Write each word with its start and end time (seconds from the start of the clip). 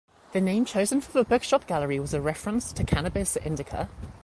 The 0.31 0.41
name 0.41 0.65
chosen 0.65 0.99
for 0.99 1.11
the 1.11 1.23
bookshop-gallery 1.23 1.99
was 1.99 2.15
a 2.15 2.21
reference 2.21 2.71
to 2.73 2.83
Cannabis 2.83 3.35
indica. 3.35 3.87